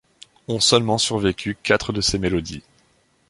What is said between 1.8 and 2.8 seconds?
de ses mélodies.